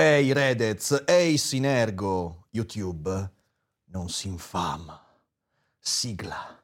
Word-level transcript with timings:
Ehi 0.00 0.32
Redez, 0.32 1.02
ehi 1.08 1.36
Sinergo, 1.36 2.46
YouTube, 2.52 3.32
non 3.86 4.08
si 4.08 4.28
infama. 4.28 4.96
Sigla. 5.76 6.62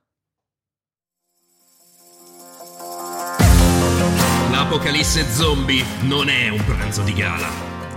L'apocalisse 4.53 5.29
zombie 5.33 5.85
non 6.03 6.29
è 6.29 6.49
un 6.49 6.65
pranzo 6.65 7.03
di 7.03 7.13
gala 7.13 7.49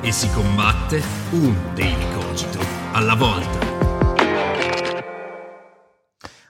e 0.02 0.12
si 0.12 0.28
combatte 0.31 1.04
un 1.30 1.56
daily 1.76 2.16
cogito 2.16 2.58
alla 2.94 3.14
volta. 3.14 3.59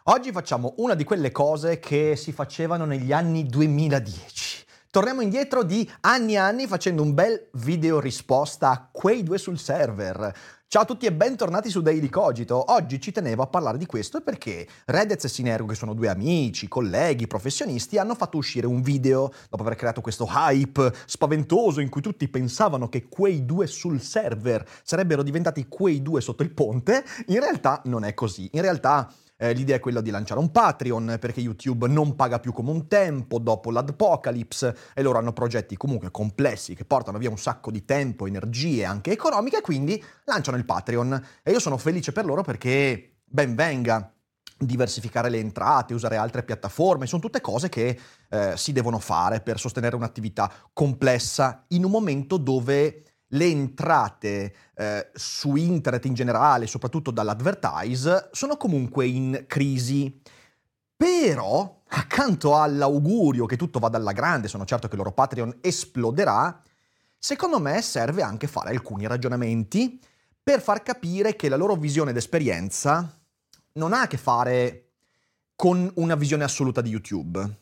Oggi 0.04 0.32
facciamo 0.32 0.76
una 0.78 0.94
di 0.94 1.04
quelle 1.04 1.34
cose 1.34 1.80
che 1.80 2.16
si 2.16 2.32
facevano 2.32 2.86
negli 2.86 3.12
anni 3.12 3.48
2010. 3.48 4.57
Torniamo 4.90 5.20
indietro 5.20 5.64
di 5.64 5.90
anni 6.02 6.34
e 6.34 6.38
anni 6.38 6.66
facendo 6.66 7.02
un 7.02 7.14
bel 7.14 7.50
video 7.56 8.00
risposta 8.00 8.70
a 8.70 8.88
quei 8.90 9.22
due 9.22 9.38
sul 9.38 9.60
server. 9.60 10.34
Ciao 10.66 10.84
a 10.84 10.86
tutti 10.86 11.06
e 11.06 11.12
bentornati 11.12 11.70
su 11.70 11.82
Daily 11.82 12.08
Cogito. 12.08 12.72
Oggi 12.72 13.02
ci 13.02 13.12
tenevo 13.12 13.44
a 13.44 13.48
parlare 13.48 13.78
di 13.78 13.86
questo 13.86 14.22
perché 14.22 14.66
Redez 14.86 15.26
e 15.26 15.28
Sinergo, 15.28 15.68
che 15.68 15.76
sono 15.76 15.94
due 15.94 16.08
amici, 16.08 16.70
colleghi, 16.70 17.28
professionisti, 17.28 17.98
hanno 17.98 18.16
fatto 18.16 18.38
uscire 18.38 18.66
un 18.66 18.82
video 18.82 19.34
dopo 19.50 19.64
aver 19.64 19.76
creato 19.76 20.00
questo 20.00 20.26
hype 20.26 20.94
spaventoso 21.06 21.82
in 21.82 21.90
cui 21.90 22.02
tutti 22.02 22.30
pensavano 22.30 22.88
che 22.88 23.10
quei 23.10 23.46
due 23.46 23.68
sul 23.68 24.02
server 24.02 24.66
sarebbero 24.84 25.22
diventati 25.22 25.68
quei 25.68 26.02
due 26.02 26.22
sotto 26.22 26.44
il 26.44 26.52
ponte. 26.52 27.04
In 27.28 27.42
realtà 27.42 27.82
non 27.86 28.06
è 28.06 28.14
così. 28.14 28.50
In 28.54 28.62
realtà 28.62 29.12
eh, 29.38 29.54
l'idea 29.54 29.76
è 29.76 29.80
quella 29.80 30.02
di 30.02 30.10
lanciare 30.10 30.40
un 30.40 30.52
Patreon 30.52 31.18
perché 31.20 31.40
YouTube 31.40 31.88
non 31.88 32.16
paga 32.16 32.40
più 32.40 32.52
come 32.52 32.72
un 32.72 32.88
tempo 32.88 33.40
dopo 33.40 33.72
l'Adpocalypse 33.72 34.76
e 34.94 35.02
loro 35.02 35.20
hanno 35.20 35.34
progetti 35.34 35.78
comunque 35.78 36.12
complessi 36.12 36.76
che 36.76 36.86
portano 36.86 37.18
via 37.18 37.30
un 37.30 37.38
sacco 37.38 37.72
di 37.72 37.86
tempo, 37.86 38.26
energie 38.26 38.84
anche 38.84 39.12
economiche, 39.12 39.62
quindi 39.62 40.04
lanciano 40.26 40.58
il 40.58 40.66
Patreon. 40.66 41.26
E 41.44 41.52
io 41.52 41.60
sono 41.60 41.78
felice 41.78 42.12
per 42.12 42.26
loro 42.26 42.42
perché 42.42 43.18
ben 43.24 43.56
venga 43.56 44.12
diversificare 44.60 45.30
le 45.30 45.38
entrate, 45.38 45.94
usare 45.94 46.16
altre 46.16 46.44
piattaforme, 46.44 47.06
sono 47.06 47.22
tutte 47.22 47.42
cose 47.42 47.70
che 47.70 48.00
eh, 48.30 48.54
si 48.56 48.72
devono 48.72 48.98
fare 48.98 49.40
per 49.42 49.60
sostenere 49.60 49.96
un'attività 49.96 50.52
complessa 50.74 51.66
in 51.70 51.84
un 51.84 51.92
momento 51.92 52.38
dove 52.38 53.04
le 53.30 53.46
entrate 53.46 54.56
eh, 54.76 55.10
su 55.14 55.56
internet 55.56 56.06
in 56.06 56.14
generale, 56.14 56.68
soprattutto 56.68 57.12
dall'advertise, 57.12 58.30
sono 58.32 58.58
comunque 58.58 59.06
in 59.08 59.46
crisi. 59.48 60.22
Però, 60.96 61.82
accanto 61.90 62.58
all'augurio 62.58 63.46
che 63.46 63.58
tutto 63.58 63.80
vada 63.80 63.98
alla 63.98 64.14
grande, 64.14 64.48
sono 64.48 64.66
certo 64.66 64.88
che 64.88 64.94
il 64.94 65.00
loro 65.00 65.14
Patreon 65.14 65.58
esploderà, 65.62 66.62
secondo 67.18 67.60
me 67.60 67.82
serve 67.82 68.22
anche 68.22 68.48
fare 68.48 68.70
alcuni 68.70 69.06
ragionamenti 69.08 70.00
per 70.42 70.62
far 70.62 70.82
capire 70.82 71.36
che 71.36 71.50
la 71.50 71.58
loro 71.58 71.76
visione 71.76 72.14
d'esperienza 72.14 73.14
non 73.74 73.94
ha 73.94 74.02
a 74.02 74.08
che 74.08 74.18
fare 74.18 74.84
con 75.56 75.92
una 75.96 76.16
visione 76.16 76.44
assoluta 76.44 76.82
di 76.82 76.90
YouTube 76.90 77.58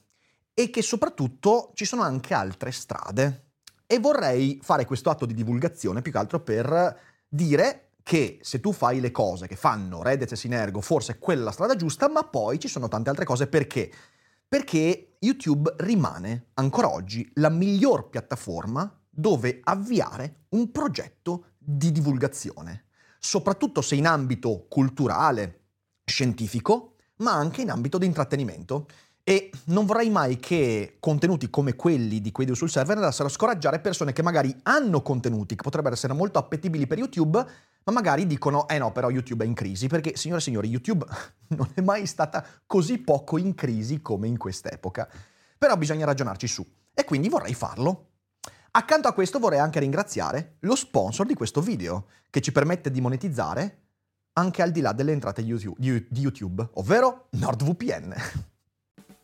e 0.54 0.70
che 0.70 0.82
soprattutto 0.82 1.72
ci 1.74 1.86
sono 1.86 2.04
anche 2.04 2.34
altre 2.34 2.72
strade. 2.72 3.45
E 3.88 4.00
vorrei 4.00 4.60
fare 4.62 4.86
questo 4.86 5.10
atto 5.10 5.26
di 5.26 5.34
divulgazione 5.34 6.02
più 6.02 6.12
che 6.12 6.18
altro 6.18 6.40
per 6.40 7.00
dire 7.28 7.92
che 8.02 8.40
se 8.42 8.60
tu 8.60 8.72
fai 8.72 9.00
le 9.00 9.12
cose 9.12 9.48
che 9.48 9.56
fanno 9.56 10.04
Reddit 10.04 10.32
e 10.32 10.36
Sinergo, 10.36 10.82
forse 10.82 11.14
è 11.14 11.20
quella 11.20 11.46
la 11.46 11.52
strada 11.52 11.76
giusta, 11.76 12.08
ma 12.08 12.24
poi 12.24 12.60
ci 12.60 12.68
sono 12.68 12.88
tante 12.88 13.10
altre 13.10 13.26
cose. 13.26 13.48
Perché? 13.48 13.92
Perché 14.48 15.18
YouTube 15.20 15.74
rimane 15.78 16.50
ancora 16.54 16.92
oggi 16.92 17.30
la 17.36 17.50
miglior 17.50 18.10
piattaforma 18.10 19.02
dove 19.10 19.60
avviare 19.64 20.46
un 20.50 20.72
progetto 20.72 21.54
di 21.58 21.92
divulgazione, 21.92 22.86
soprattutto 23.18 23.82
se 23.82 23.96
in 23.96 24.06
ambito 24.06 24.68
culturale, 24.70 25.62
scientifico, 26.06 26.96
ma 27.18 27.32
anche 27.34 27.62
in 27.62 27.72
ambito 27.72 27.98
di 27.98 28.06
intrattenimento. 28.06 28.88
E 29.28 29.50
non 29.66 29.88
vorrei 29.88 30.12
mai 30.12 30.38
che 30.38 30.98
contenuti 31.00 31.50
come 31.50 31.76
quelli 31.76 32.22
di 32.22 32.32
quei 32.32 32.46
due 32.46 32.56
sul 32.56 32.70
server 32.70 32.98
andassero 32.98 33.28
a 33.28 33.32
scoraggiare 33.32 33.80
persone 33.80 34.14
che 34.14 34.22
magari 34.22 34.56
hanno 34.62 35.02
contenuti 35.02 35.56
che 35.56 35.64
potrebbero 35.64 35.96
essere 35.96 36.14
molto 36.14 36.38
appetibili 36.38 36.86
per 36.86 37.00
YouTube, 37.00 37.44
ma 37.86 37.92
magari 37.92 38.28
dicono, 38.28 38.68
eh 38.68 38.78
no, 38.78 38.92
però 38.92 39.10
YouTube 39.10 39.44
è 39.44 39.48
in 39.48 39.56
crisi, 39.56 39.88
perché, 39.88 40.16
signore 40.16 40.42
e 40.42 40.44
signori, 40.44 40.68
YouTube 40.68 41.08
non 41.58 41.68
è 41.74 41.82
mai 41.82 42.06
stata 42.06 42.46
così 42.68 43.00
poco 43.00 43.40
in 43.40 43.56
crisi 43.56 44.00
come 44.00 44.28
in 44.28 44.38
quest'epoca. 44.38 45.10
Però 45.58 45.76
bisogna 45.76 46.06
ragionarci 46.06 46.46
su, 46.46 46.64
e 46.94 47.04
quindi 47.04 47.28
vorrei 47.28 47.56
farlo. 47.56 48.10
Accanto 48.74 49.08
a 49.08 49.14
questo 49.14 49.40
vorrei 49.40 49.58
anche 49.58 49.80
ringraziare 49.80 50.58
lo 50.60 50.76
sponsor 50.76 51.26
di 51.26 51.34
questo 51.34 51.62
video, 51.62 52.10
che 52.30 52.42
ci 52.42 52.52
permette 52.52 52.92
di 52.92 53.02
monetizzare 53.02 53.86
anche 54.34 54.62
al 54.62 54.70
di 54.70 54.82
là 54.82 54.92
delle 54.92 55.14
entrate 55.14 55.42
di 55.42 55.50
YouTube, 55.50 56.70
ovvero 56.74 57.30
NordVPN. 57.32 58.54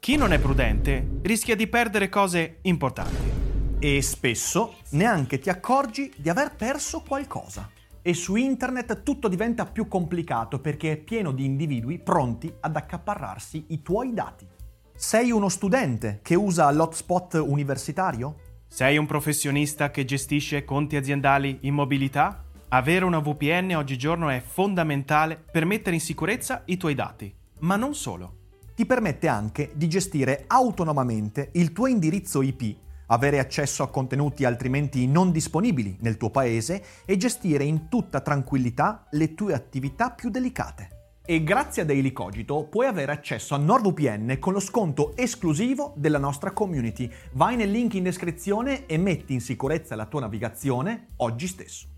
Chi 0.03 0.15
non 0.15 0.33
è 0.33 0.39
prudente 0.39 1.19
rischia 1.21 1.55
di 1.55 1.67
perdere 1.67 2.09
cose 2.09 2.57
importanti. 2.63 3.77
E 3.77 4.01
spesso 4.01 4.77
neanche 4.93 5.37
ti 5.37 5.47
accorgi 5.51 6.11
di 6.17 6.27
aver 6.27 6.55
perso 6.55 7.03
qualcosa. 7.07 7.69
E 8.01 8.15
su 8.15 8.35
internet 8.35 9.03
tutto 9.03 9.27
diventa 9.27 9.67
più 9.67 9.87
complicato 9.87 10.59
perché 10.59 10.93
è 10.93 10.97
pieno 10.97 11.31
di 11.31 11.45
individui 11.45 11.99
pronti 11.99 12.51
ad 12.61 12.75
accaparrarsi 12.75 13.65
i 13.67 13.83
tuoi 13.83 14.11
dati. 14.11 14.47
Sei 14.95 15.29
uno 15.29 15.49
studente 15.49 16.21
che 16.23 16.33
usa 16.33 16.71
l'hotspot 16.71 17.35
universitario? 17.35 18.37
Sei 18.67 18.97
un 18.97 19.05
professionista 19.05 19.91
che 19.91 20.03
gestisce 20.03 20.65
conti 20.65 20.95
aziendali 20.95 21.59
in 21.61 21.75
mobilità? 21.75 22.43
Avere 22.69 23.05
una 23.05 23.19
VPN 23.19 23.75
oggigiorno 23.75 24.29
è 24.29 24.41
fondamentale 24.41 25.35
per 25.35 25.65
mettere 25.65 25.95
in 25.95 26.01
sicurezza 26.01 26.63
i 26.65 26.77
tuoi 26.77 26.95
dati. 26.95 27.31
Ma 27.59 27.75
non 27.75 27.93
solo 27.93 28.39
ti 28.75 28.85
permette 28.85 29.27
anche 29.27 29.71
di 29.73 29.87
gestire 29.87 30.45
autonomamente 30.47 31.49
il 31.53 31.71
tuo 31.73 31.87
indirizzo 31.87 32.41
IP, 32.41 32.75
avere 33.07 33.39
accesso 33.39 33.83
a 33.83 33.89
contenuti 33.89 34.45
altrimenti 34.45 35.05
non 35.07 35.31
disponibili 35.31 35.97
nel 36.01 36.17
tuo 36.17 36.29
paese 36.29 36.83
e 37.05 37.17
gestire 37.17 37.63
in 37.63 37.87
tutta 37.89 38.21
tranquillità 38.21 39.07
le 39.11 39.33
tue 39.33 39.53
attività 39.53 40.11
più 40.11 40.29
delicate. 40.29 40.99
E 41.23 41.43
grazie 41.43 41.83
a 41.83 41.85
Daily 41.85 42.11
Cogito 42.11 42.65
puoi 42.65 42.87
avere 42.87 43.11
accesso 43.11 43.53
a 43.53 43.57
NordVPN 43.57 44.37
con 44.39 44.53
lo 44.53 44.59
sconto 44.59 45.15
esclusivo 45.15 45.93
della 45.95 46.17
nostra 46.17 46.51
community. 46.51 47.09
Vai 47.33 47.55
nel 47.55 47.69
link 47.69 47.93
in 47.93 48.03
descrizione 48.03 48.87
e 48.87 48.97
metti 48.97 49.33
in 49.33 49.41
sicurezza 49.41 49.95
la 49.95 50.07
tua 50.07 50.21
navigazione 50.21 51.09
oggi 51.17 51.47
stesso. 51.47 51.90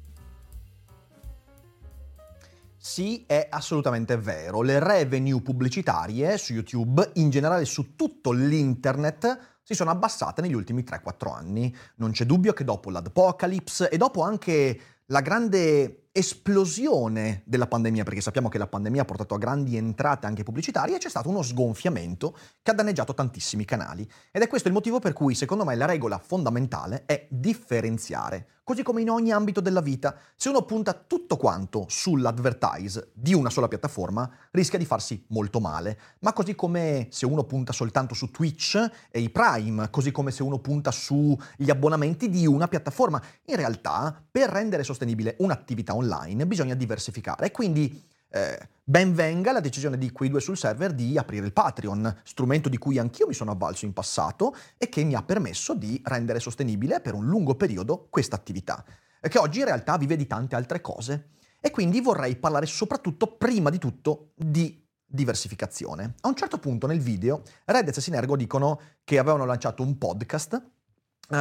Sì, 2.86 3.24
è 3.26 3.48
assolutamente 3.50 4.18
vero. 4.18 4.62
Le 4.62 4.78
revenue 4.78 5.42
pubblicitarie 5.42 6.38
su 6.38 6.52
YouTube, 6.52 7.12
in 7.14 7.30
generale 7.30 7.64
su 7.64 7.96
tutto 7.96 8.34
l'internet, 8.34 9.60
si 9.64 9.74
sono 9.74 9.90
abbassate 9.90 10.42
negli 10.42 10.54
ultimi 10.54 10.84
3-4 10.84 11.34
anni. 11.34 11.74
Non 11.96 12.12
c'è 12.12 12.26
dubbio 12.26 12.52
che 12.52 12.66
dopo 12.66 12.90
l'Apocalypse 12.90 13.88
e 13.88 13.96
dopo 13.96 14.22
anche 14.22 14.80
la 15.06 15.22
grande 15.22 16.03
esplosione 16.16 17.42
della 17.44 17.66
pandemia, 17.66 18.04
perché 18.04 18.22
sappiamo 18.22 18.48
che 18.48 18.60
la 18.60 18.68
pandemia 18.68 19.02
ha 19.02 19.06
portato 19.06 19.34
a 19.34 19.40
grandi 19.40 19.76
entrate 19.76 20.28
anche 20.28 20.44
pubblicitarie, 20.44 21.00
c'è 21.00 21.10
stato 21.10 21.28
uno 21.28 21.42
sgonfiamento 21.42 22.38
che 22.62 22.70
ha 22.70 22.76
danneggiato 22.76 23.16
tantissimi 23.16 23.66
canali. 23.66 24.08
Ed 24.32 24.44
è 24.44 24.48
questo 24.48 24.68
il 24.68 24.76
motivo 24.76 25.00
per 25.00 25.14
cui, 25.14 25.34
secondo 25.34 25.66
me, 25.66 25.74
la 25.76 25.88
regola 25.88 26.20
fondamentale 26.20 27.04
è 27.08 27.26
differenziare. 27.32 28.50
Così 28.64 28.82
come 28.82 29.02
in 29.02 29.10
ogni 29.10 29.32
ambito 29.32 29.60
della 29.60 29.82
vita, 29.82 30.16
se 30.38 30.48
uno 30.48 30.62
punta 30.62 30.94
tutto 30.94 31.36
quanto 31.36 31.86
sull'advertise 31.90 33.12
di 33.14 33.34
una 33.34 33.50
sola 33.50 33.68
piattaforma, 33.68 34.30
rischia 34.52 34.80
di 34.80 34.86
farsi 34.86 35.26
molto 35.30 35.60
male. 35.60 36.00
Ma 36.20 36.32
così 36.32 36.56
come 36.56 37.08
se 37.10 37.26
uno 37.26 37.44
punta 37.44 37.74
soltanto 37.74 38.14
su 38.14 38.32
Twitch 38.32 38.90
e 39.12 39.20
i 39.20 39.30
Prime, 39.30 39.90
così 39.90 40.12
come 40.12 40.32
se 40.32 40.44
uno 40.44 40.60
punta 40.60 40.92
sugli 40.92 41.70
abbonamenti 41.70 42.30
di 42.30 42.48
una 42.48 42.70
piattaforma, 42.70 43.22
in 43.48 43.58
realtà, 43.58 44.24
per 44.32 44.50
rendere 44.50 44.84
sostenibile 44.84 45.36
un'attività 45.40 45.94
online 45.94 46.03
bisogna 46.46 46.76
diversificare. 46.76 47.52
Quindi 47.52 48.04
eh, 48.30 48.70
ben 48.84 49.14
venga 49.14 49.52
la 49.52 49.60
decisione 49.60 49.98
di 49.98 50.12
quei 50.12 50.30
due 50.30 50.42
sul 50.42 50.58
server 50.58 50.94
di 50.94 51.18
aprire 51.18 51.46
il 51.46 51.54
Patreon, 51.54 52.22
strumento 52.24 52.68
di 52.68 52.78
cui 52.78 52.98
anch'io 52.98 53.28
mi 53.28 53.34
sono 53.34 53.52
avvalso 53.52 53.86
in 53.86 53.94
passato 53.94 54.56
e 54.78 54.90
che 54.90 55.04
mi 55.04 55.14
ha 55.14 55.22
permesso 55.22 55.74
di 55.74 56.02
rendere 56.04 56.40
sostenibile 56.40 57.00
per 57.00 57.14
un 57.14 57.26
lungo 57.26 57.56
periodo 57.56 58.08
questa 58.10 58.36
attività. 58.36 58.84
che 59.22 59.38
oggi 59.38 59.60
in 59.60 59.66
realtà 59.66 59.98
vive 59.98 60.18
di 60.18 60.28
tante 60.28 60.56
altre 60.56 60.82
cose. 60.82 61.30
E 61.62 61.72
quindi 61.72 62.02
vorrei 62.02 62.36
parlare 62.36 62.66
soprattutto, 62.66 63.38
prima 63.38 63.70
di 63.70 63.78
tutto, 63.78 64.32
di 64.36 64.86
diversificazione. 65.06 66.16
A 66.22 66.28
un 66.28 66.36
certo 66.36 66.58
punto 66.58 66.88
nel 66.88 67.00
video 67.00 67.44
Reddit 67.66 67.96
e 67.96 68.02
Sinergo 68.02 68.36
dicono 68.36 68.80
che 69.04 69.20
avevano 69.20 69.46
lanciato 69.46 69.84
un 69.84 69.98
podcast 69.98 70.56
eh, 70.56 70.73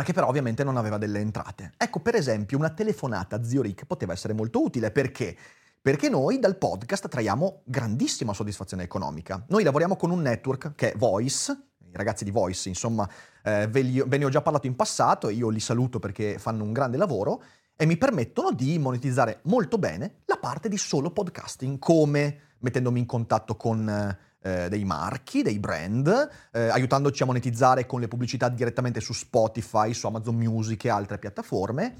che 0.05 0.12
però 0.12 0.29
ovviamente 0.29 0.64
non 0.64 0.76
aveva 0.76 0.99
delle 0.99 1.20
entrate. 1.20 1.73
Ecco, 1.76 2.00
per 2.00 2.14
esempio, 2.14 2.56
una 2.56 2.70
telefonata 2.70 3.37
a 3.37 3.44
Zio 3.44 3.62
Rick 3.62 3.84
poteva 3.84 4.12
essere 4.12 4.32
molto 4.32 4.62
utile 4.62 4.90
perché? 4.90 5.37
Perché 5.81 6.08
noi 6.08 6.38
dal 6.38 6.56
podcast 6.56 7.08
traiamo 7.08 7.62
grandissima 7.64 8.32
soddisfazione 8.32 8.84
economica. 8.84 9.44
Noi 9.49 9.64
lavoriamo 9.64 9.96
con 9.96 10.11
un 10.11 10.20
network 10.20 10.75
che 10.75 10.93
è 10.93 10.96
Voice, 10.96 11.52
i 11.93 11.96
ragazzi 11.96 12.25
di 12.25 12.31
Voice, 12.31 12.69
insomma, 12.69 13.08
eh, 13.43 13.67
ve, 13.69 13.81
li, 13.82 14.02
ve 14.06 14.17
ne 14.17 14.25
ho 14.25 14.29
già 14.29 14.40
parlato 14.40 14.67
in 14.67 14.76
passato 14.76 15.29
io 15.29 15.49
li 15.49 15.61
saluto 15.61 15.99
perché 15.99 16.38
fanno 16.38 16.62
un 16.62 16.73
grande 16.73 16.96
lavoro 16.96 17.43
e 17.76 17.85
mi 17.85 17.96
permettono 17.96 18.52
di 18.52 18.78
monetizzare 18.78 19.40
molto 19.44 19.76
bene 19.78 20.20
la 20.26 20.37
parte 20.37 20.69
di 20.69 20.76
solo 20.76 21.11
podcasting, 21.11 21.78
come 21.78 22.55
mettendomi 22.58 23.00
in 23.00 23.06
contatto 23.06 23.56
con 23.56 23.88
eh, 23.88 24.19
dei 24.68 24.84
marchi, 24.84 25.42
dei 25.42 25.58
brand, 25.58 26.28
eh, 26.52 26.68
aiutandoci 26.68 27.22
a 27.22 27.26
monetizzare 27.26 27.86
con 27.86 28.00
le 28.00 28.08
pubblicità 28.08 28.48
direttamente 28.48 29.00
su 29.00 29.12
Spotify, 29.12 29.94
su 29.94 30.06
Amazon 30.06 30.36
Music 30.36 30.84
e 30.84 30.88
altre 30.90 31.18
piattaforme. 31.18 31.94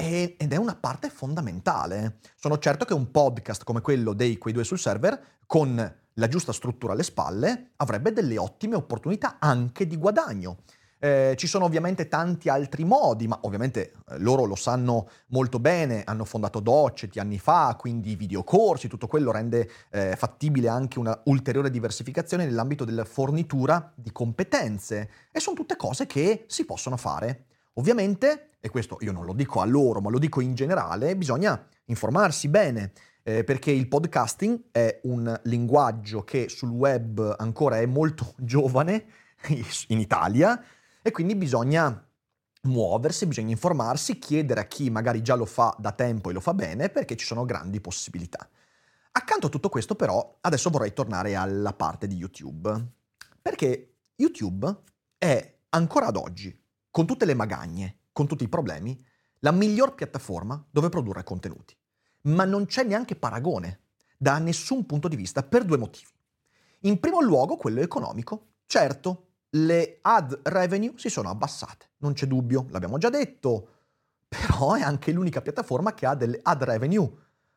ed 0.00 0.52
è 0.52 0.56
una 0.56 0.76
parte 0.76 1.10
fondamentale. 1.10 2.18
Sono 2.36 2.58
certo 2.58 2.84
che 2.84 2.94
un 2.94 3.10
podcast 3.10 3.64
come 3.64 3.80
quello 3.80 4.12
dei 4.12 4.38
Quei 4.38 4.54
due 4.54 4.62
sul 4.62 4.78
server, 4.78 5.20
con 5.44 5.74
la 6.14 6.28
giusta 6.28 6.52
struttura 6.52 6.92
alle 6.92 7.02
spalle, 7.02 7.70
avrebbe 7.76 8.12
delle 8.12 8.38
ottime 8.38 8.76
opportunità 8.76 9.38
anche 9.40 9.88
di 9.88 9.96
guadagno. 9.96 10.58
Eh, 11.00 11.34
ci 11.36 11.46
sono 11.46 11.64
ovviamente 11.64 12.08
tanti 12.08 12.48
altri 12.48 12.84
modi, 12.84 13.28
ma 13.28 13.38
ovviamente 13.42 13.92
eh, 14.08 14.18
loro 14.18 14.44
lo 14.44 14.56
sanno 14.56 15.08
molto 15.28 15.60
bene, 15.60 16.02
hanno 16.04 16.24
fondato 16.24 16.58
Docet 16.58 17.16
anni 17.18 17.38
fa, 17.38 17.76
quindi 17.78 18.16
videocorsi, 18.16 18.88
tutto 18.88 19.06
quello 19.06 19.30
rende 19.30 19.70
eh, 19.90 20.16
fattibile 20.16 20.68
anche 20.68 20.98
una 20.98 21.20
ulteriore 21.26 21.70
diversificazione 21.70 22.44
nell'ambito 22.44 22.84
della 22.84 23.04
fornitura 23.04 23.92
di 23.94 24.10
competenze 24.10 25.10
e 25.30 25.38
sono 25.38 25.54
tutte 25.54 25.76
cose 25.76 26.06
che 26.06 26.44
si 26.48 26.64
possono 26.64 26.96
fare. 26.96 27.44
Ovviamente, 27.74 28.50
e 28.60 28.68
questo 28.68 28.96
io 29.00 29.12
non 29.12 29.24
lo 29.24 29.34
dico 29.34 29.60
a 29.60 29.64
loro, 29.64 30.00
ma 30.00 30.10
lo 30.10 30.18
dico 30.18 30.40
in 30.40 30.54
generale, 30.54 31.14
bisogna 31.16 31.64
informarsi 31.86 32.48
bene. 32.48 32.92
Eh, 33.22 33.44
perché 33.44 33.70
il 33.70 33.88
podcasting 33.88 34.70
è 34.72 35.00
un 35.02 35.38
linguaggio 35.44 36.22
che 36.24 36.48
sul 36.48 36.70
web 36.70 37.34
ancora 37.36 37.78
è 37.78 37.84
molto 37.84 38.32
giovane 38.38 39.04
in 39.88 40.00
Italia, 40.00 40.60
e 41.02 41.10
quindi 41.10 41.34
bisogna 41.36 42.06
muoversi, 42.62 43.26
bisogna 43.26 43.50
informarsi, 43.50 44.18
chiedere 44.18 44.60
a 44.60 44.66
chi 44.66 44.90
magari 44.90 45.22
già 45.22 45.34
lo 45.34 45.44
fa 45.44 45.74
da 45.78 45.92
tempo 45.92 46.30
e 46.30 46.32
lo 46.32 46.40
fa 46.40 46.54
bene 46.54 46.88
perché 46.88 47.16
ci 47.16 47.26
sono 47.26 47.44
grandi 47.44 47.80
possibilità. 47.80 48.48
Accanto 49.12 49.46
a 49.46 49.50
tutto 49.50 49.68
questo 49.68 49.94
però 49.94 50.38
adesso 50.42 50.70
vorrei 50.70 50.92
tornare 50.92 51.34
alla 51.34 51.72
parte 51.72 52.06
di 52.06 52.16
YouTube, 52.16 52.92
perché 53.40 53.94
YouTube 54.16 54.82
è 55.16 55.58
ancora 55.70 56.06
ad 56.06 56.16
oggi, 56.16 56.56
con 56.90 57.06
tutte 57.06 57.24
le 57.24 57.34
magagne, 57.34 58.00
con 58.12 58.26
tutti 58.26 58.44
i 58.44 58.48
problemi, 58.48 59.00
la 59.40 59.52
miglior 59.52 59.94
piattaforma 59.94 60.64
dove 60.70 60.88
produrre 60.88 61.22
contenuti. 61.22 61.76
Ma 62.22 62.44
non 62.44 62.66
c'è 62.66 62.82
neanche 62.82 63.16
paragone 63.16 63.82
da 64.16 64.38
nessun 64.38 64.84
punto 64.84 65.06
di 65.08 65.16
vista 65.16 65.42
per 65.42 65.64
due 65.64 65.78
motivi. 65.78 66.10
In 66.80 66.98
primo 67.00 67.20
luogo 67.20 67.56
quello 67.56 67.80
economico. 67.80 68.54
Certo, 68.66 69.27
le 69.50 69.98
ad 70.02 70.40
revenue 70.44 70.92
si 70.96 71.08
sono 71.08 71.30
abbassate, 71.30 71.90
non 71.98 72.12
c'è 72.12 72.26
dubbio, 72.26 72.66
l'abbiamo 72.70 72.98
già 72.98 73.08
detto, 73.08 73.68
però 74.28 74.74
è 74.74 74.82
anche 74.82 75.12
l'unica 75.12 75.40
piattaforma 75.40 75.94
che 75.94 76.06
ha 76.06 76.14
delle 76.14 76.40
ad 76.42 76.62
revenue 76.62 77.10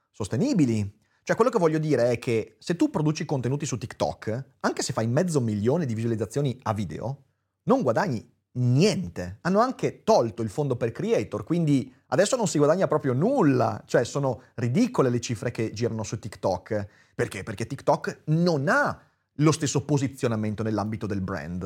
sostenibili. 0.09 0.99
Cioè 1.23 1.35
quello 1.35 1.51
che 1.51 1.59
voglio 1.59 1.77
dire 1.77 2.11
è 2.11 2.19
che 2.19 2.55
se 2.59 2.75
tu 2.75 2.89
produci 2.89 3.25
contenuti 3.25 3.65
su 3.65 3.77
TikTok, 3.77 4.45
anche 4.61 4.81
se 4.81 4.93
fai 4.93 5.07
mezzo 5.07 5.39
milione 5.39 5.85
di 5.85 5.93
visualizzazioni 5.93 6.57
a 6.63 6.73
video, 6.73 7.25
non 7.63 7.81
guadagni 7.81 8.27
niente. 8.53 9.37
Hanno 9.41 9.59
anche 9.59 10.03
tolto 10.03 10.41
il 10.41 10.49
fondo 10.49 10.75
per 10.75 10.91
creator, 10.91 11.43
quindi 11.43 11.93
adesso 12.07 12.35
non 12.35 12.47
si 12.47 12.57
guadagna 12.57 12.87
proprio 12.87 13.13
nulla. 13.13 13.83
Cioè 13.85 14.03
sono 14.03 14.41
ridicole 14.55 15.09
le 15.09 15.21
cifre 15.21 15.51
che 15.51 15.71
girano 15.71 16.03
su 16.03 16.17
TikTok. 16.17 16.87
Perché? 17.13 17.43
Perché 17.43 17.67
TikTok 17.67 18.21
non 18.25 18.67
ha 18.67 18.99
lo 19.35 19.51
stesso 19.51 19.83
posizionamento 19.85 20.63
nell'ambito 20.63 21.07
del 21.07 21.21
brand 21.21 21.63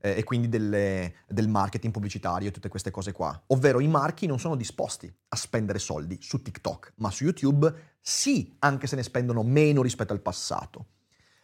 eh, 0.00 0.18
e 0.18 0.24
quindi 0.24 0.48
delle, 0.48 1.14
del 1.28 1.48
marketing 1.48 1.92
pubblicitario 1.92 2.48
e 2.48 2.50
tutte 2.50 2.68
queste 2.68 2.90
cose 2.90 3.12
qua. 3.12 3.42
Ovvero 3.48 3.80
i 3.80 3.88
marchi 3.88 4.26
non 4.26 4.38
sono 4.38 4.56
disposti 4.56 5.12
a 5.28 5.36
spendere 5.36 5.78
soldi 5.78 6.18
su 6.20 6.42
TikTok, 6.42 6.94
ma 6.96 7.10
su 7.10 7.24
YouTube 7.24 7.72
sì, 8.00 8.54
anche 8.58 8.86
se 8.86 8.96
ne 8.96 9.02
spendono 9.02 9.42
meno 9.42 9.82
rispetto 9.82 10.12
al 10.12 10.20
passato. 10.20 10.86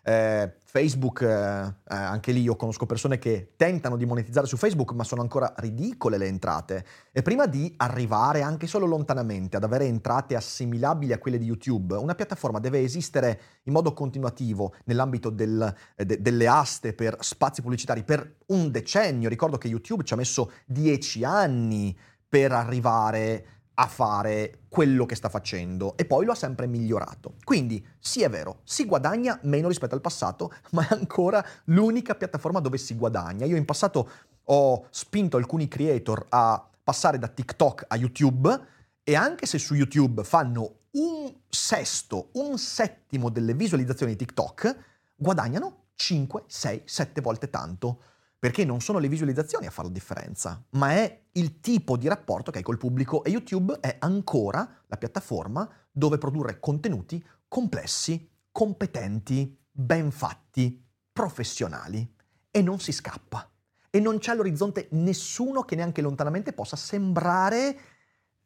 Eh, 0.03 0.55
Facebook, 0.65 1.23
eh, 1.23 1.27
eh, 1.27 1.73
anche 1.89 2.33
lì 2.33 2.43
io 2.43 2.57
conosco 2.57 2.87
persone 2.87 3.19
che 3.19 3.53
tentano 3.57 3.97
di 3.97 4.07
monetizzare 4.07 4.47
su 4.47 4.57
Facebook, 4.57 4.93
ma 4.93 5.05
sono 5.05 5.21
ancora 5.21 5.53
ridicole 5.57 6.17
le 6.17 6.27
entrate. 6.27 6.85
E 7.13 7.23
prima 7.23 7.47
di 7.47 7.73
arrivare 7.77 8.43
anche 8.43 8.67
solo 8.67 8.87
lontanamente 8.87 9.57
ad 9.57 9.65
avere 9.65 9.87
entrate 9.87 10.37
assimilabili 10.37 11.13
a 11.13 11.19
quelle 11.19 11.39
di 11.39 11.45
YouTube, 11.45 11.97
una 11.97 12.15
piattaforma 12.15 12.61
deve 12.61 12.81
esistere 12.81 13.41
in 13.65 13.73
modo 13.73 13.93
continuativo 13.93 14.75
nell'ambito 14.85 15.29
del, 15.29 15.75
eh, 15.97 16.05
de, 16.05 16.23
delle 16.23 16.47
aste 16.47 16.93
per 16.93 17.17
spazi 17.21 17.61
pubblicitari 17.61 18.05
per 18.05 18.37
un 18.47 18.71
decennio. 18.71 19.29
Ricordo 19.29 19.59
che 19.59 19.69
YouTube 19.69 20.05
ci 20.05 20.15
ha 20.15 20.17
messo 20.17 20.53
dieci 20.67 21.25
anni 21.25 21.97
per 22.29 22.53
arrivare 22.53 23.60
a 23.81 23.87
fare 23.87 24.65
quello 24.69 25.07
che 25.07 25.15
sta 25.15 25.31
facendo 25.31 25.97
e 25.97 26.05
poi 26.05 26.27
lo 26.27 26.33
ha 26.33 26.37
sempre 26.37 26.67
migliorato. 26.67 27.37
Quindi 27.45 27.85
sì 27.99 28.23
è 28.23 28.29
vero, 28.29 28.61
si 28.65 28.85
guadagna 28.85 29.39
meno 29.45 29.69
rispetto 29.69 29.95
al 29.95 30.03
passato, 30.03 30.53
ma 30.73 30.87
è 30.87 30.93
ancora 30.93 31.45
l'unica 31.65 32.15
piattaforma 32.15 32.61
dove 32.61 32.77
si 32.77 32.95
guadagna. 32.95 33.47
Io 33.47 33.57
in 33.57 33.65
passato 33.65 34.11
ho 34.45 34.87
spinto 34.91 35.39
alcuni 35.39 35.67
creator 35.67 36.27
a 36.29 36.63
passare 36.85 37.19
da 37.19 37.29
TikTok 37.29 37.87
a 37.89 37.97
YouTube 37.97 38.61
e 39.03 39.15
anche 39.17 39.47
se 39.47 39.59
su 39.59 39.75
YouTube 39.75 40.25
fanno 40.25 40.75
un 40.93 41.35
sesto, 41.49 42.29
un 42.33 42.59
settimo 42.59 43.31
delle 43.31 43.55
visualizzazioni 43.55 44.13
di 44.13 44.19
TikTok, 44.19 44.77
guadagnano 45.17 45.85
5, 45.95 46.45
6, 46.47 46.83
7 46.85 47.21
volte 47.23 47.49
tanto 47.49 48.03
perché 48.41 48.65
non 48.65 48.81
sono 48.81 48.99
le 48.99 49.09
visualizzazioni 49.09 49.67
a 49.67 49.71
fare 49.71 49.89
la 49.89 49.95
differenza, 49.95 50.65
ma 50.71 50.93
è 50.93 51.25
il 51.33 51.61
tipo 51.61 51.99
di 51.99 52.09
rapporto 52.09 52.51
che 52.51 52.59
hai 52.59 52.65
col 52.65 52.79
pubblico 52.79 53.23
e 53.23 53.31
YouTube 53.31 53.79
è 53.81 53.97
ancora 54.01 54.83
la 54.87 54.97
piattaforma 54.97 55.71
dove 55.93 56.17
produrre 56.17 56.59
contenuti 56.59 57.23
complessi, 57.47 58.29
competenti, 58.51 59.59
ben 59.71 60.11
fatti, 60.11 60.83
professionali 61.13 62.17
e 62.51 62.63
non 62.63 62.81
si 62.81 62.93
scappa. 62.93 63.47
E 63.91 64.01
non 64.01 64.19
c'è 64.19 64.31
all'orizzonte 64.31 64.89
nessuno 64.93 65.63
che 65.63 65.77
neanche 65.77 66.01
lontanamente 66.01 66.55
possa 66.55 66.77
sembrare 66.77 67.79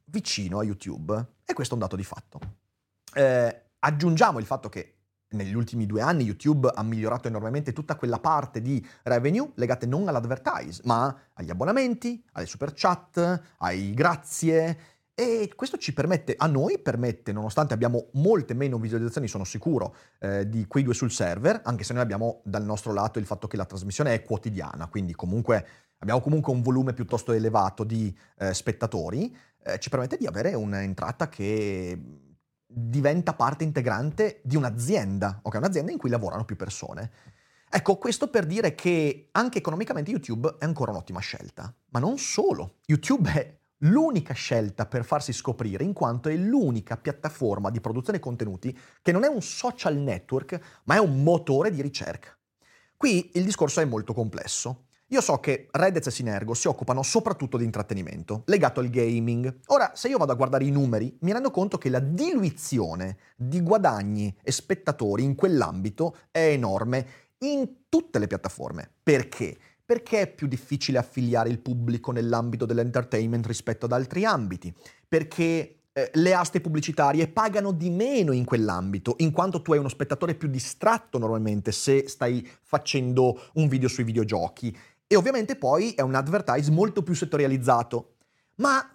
vicino 0.06 0.58
a 0.58 0.64
YouTube. 0.64 1.34
E 1.44 1.52
questo 1.52 1.74
è 1.74 1.76
un 1.76 1.82
dato 1.84 1.96
di 1.96 2.04
fatto. 2.04 2.40
Eh, 3.14 3.62
aggiungiamo 3.78 4.40
il 4.40 4.46
fatto 4.46 4.68
che 4.68 4.93
negli 5.34 5.54
ultimi 5.54 5.86
due 5.86 6.00
anni 6.00 6.24
YouTube 6.24 6.70
ha 6.74 6.82
migliorato 6.82 7.28
enormemente 7.28 7.72
tutta 7.72 7.96
quella 7.96 8.18
parte 8.18 8.62
di 8.62 8.84
revenue 9.02 9.50
legate 9.54 9.86
non 9.86 10.08
all'advertise, 10.08 10.82
ma 10.84 11.14
agli 11.34 11.50
abbonamenti, 11.50 12.24
alle 12.32 12.46
super 12.46 12.72
chat, 12.74 13.42
ai 13.58 13.92
grazie. 13.92 14.92
E 15.16 15.52
questo 15.54 15.76
ci 15.76 15.92
permette, 15.92 16.34
a 16.36 16.46
noi 16.46 16.80
permette, 16.80 17.30
nonostante 17.30 17.72
abbiamo 17.72 18.08
molte 18.14 18.52
meno 18.52 18.78
visualizzazioni, 18.78 19.28
sono 19.28 19.44
sicuro, 19.44 19.94
eh, 20.18 20.48
di 20.48 20.66
quei 20.66 20.82
due 20.82 20.94
sul 20.94 21.12
server, 21.12 21.60
anche 21.64 21.84
se 21.84 21.92
noi 21.92 22.02
abbiamo 22.02 22.40
dal 22.44 22.64
nostro 22.64 22.92
lato 22.92 23.20
il 23.20 23.26
fatto 23.26 23.46
che 23.46 23.56
la 23.56 23.64
trasmissione 23.64 24.12
è 24.12 24.22
quotidiana, 24.24 24.88
quindi 24.88 25.14
comunque 25.14 25.66
abbiamo 25.98 26.20
comunque 26.20 26.52
un 26.52 26.62
volume 26.62 26.94
piuttosto 26.94 27.32
elevato 27.32 27.84
di 27.84 28.12
eh, 28.38 28.52
spettatori, 28.52 29.34
eh, 29.62 29.78
ci 29.78 29.88
permette 29.88 30.16
di 30.16 30.26
avere 30.26 30.54
un'entrata 30.54 31.28
che 31.28 31.96
diventa 32.76 33.34
parte 33.34 33.62
integrante 33.62 34.40
di 34.42 34.56
un'azienda, 34.56 35.40
ok? 35.42 35.54
Un'azienda 35.54 35.92
in 35.92 35.98
cui 35.98 36.10
lavorano 36.10 36.44
più 36.44 36.56
persone. 36.56 37.10
Ecco, 37.70 37.96
questo 37.96 38.28
per 38.28 38.46
dire 38.46 38.74
che 38.74 39.28
anche 39.32 39.58
economicamente 39.58 40.10
YouTube 40.10 40.56
è 40.58 40.64
ancora 40.64 40.90
un'ottima 40.90 41.20
scelta. 41.20 41.72
Ma 41.90 42.00
non 42.00 42.18
solo. 42.18 42.76
YouTube 42.86 43.30
è 43.30 43.58
l'unica 43.78 44.34
scelta 44.34 44.86
per 44.86 45.04
farsi 45.04 45.32
scoprire 45.32 45.84
in 45.84 45.92
quanto 45.92 46.28
è 46.28 46.36
l'unica 46.36 46.96
piattaforma 46.96 47.70
di 47.70 47.80
produzione 47.80 48.18
contenuti 48.18 48.76
che 49.02 49.12
non 49.12 49.24
è 49.24 49.28
un 49.28 49.42
social 49.42 49.96
network, 49.96 50.80
ma 50.84 50.96
è 50.96 50.98
un 50.98 51.22
motore 51.22 51.70
di 51.70 51.82
ricerca. 51.82 52.36
Qui 52.96 53.32
il 53.34 53.44
discorso 53.44 53.80
è 53.80 53.84
molto 53.84 54.14
complesso. 54.14 54.86
Io 55.14 55.20
so 55.20 55.38
che 55.38 55.68
Reddit 55.70 56.08
e 56.08 56.10
Sinergo 56.10 56.54
si 56.54 56.66
occupano 56.66 57.04
soprattutto 57.04 57.56
di 57.56 57.62
intrattenimento, 57.62 58.42
legato 58.46 58.80
al 58.80 58.90
gaming. 58.90 59.60
Ora, 59.66 59.92
se 59.94 60.08
io 60.08 60.18
vado 60.18 60.32
a 60.32 60.34
guardare 60.34 60.64
i 60.64 60.72
numeri, 60.72 61.16
mi 61.20 61.32
rendo 61.32 61.52
conto 61.52 61.78
che 61.78 61.88
la 61.88 62.00
diluizione 62.00 63.18
di 63.36 63.60
guadagni 63.60 64.36
e 64.42 64.50
spettatori 64.50 65.22
in 65.22 65.36
quell'ambito 65.36 66.16
è 66.32 66.48
enorme 66.48 67.06
in 67.38 67.84
tutte 67.88 68.18
le 68.18 68.26
piattaforme. 68.26 68.90
Perché? 69.04 69.56
Perché 69.84 70.22
è 70.22 70.26
più 70.26 70.48
difficile 70.48 70.98
affiliare 70.98 71.48
il 71.48 71.60
pubblico 71.60 72.10
nell'ambito 72.10 72.66
dell'entertainment 72.66 73.46
rispetto 73.46 73.86
ad 73.86 73.92
altri 73.92 74.24
ambiti? 74.24 74.74
perché 75.14 75.84
eh, 75.92 76.10
le 76.14 76.34
aste 76.34 76.60
pubblicitarie 76.60 77.28
pagano 77.28 77.70
di 77.70 77.88
meno 77.88 78.32
in 78.32 78.44
quell'ambito, 78.44 79.14
in 79.18 79.30
quanto 79.30 79.62
tu 79.62 79.72
hai 79.72 79.78
uno 79.78 79.88
spettatore 79.88 80.34
più 80.34 80.48
distratto 80.48 81.18
normalmente 81.18 81.70
se 81.70 82.08
stai 82.08 82.44
facendo 82.62 83.50
un 83.54 83.68
video 83.68 83.86
sui 83.86 84.02
videogiochi. 84.02 84.76
E 85.06 85.16
ovviamente 85.16 85.56
poi 85.56 85.92
è 85.92 86.00
un 86.00 86.14
advertise 86.14 86.70
molto 86.70 87.02
più 87.02 87.14
settorializzato. 87.14 88.16
Ma 88.56 88.88